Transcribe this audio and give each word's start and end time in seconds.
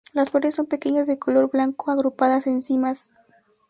Las 0.13 0.31
flores 0.31 0.55
son 0.55 0.65
pequeñas 0.65 1.05
de 1.05 1.19
color 1.19 1.51
blanco 1.51 1.91
agrupadas 1.91 2.47
en 2.47 2.63
cimas. 2.63 3.11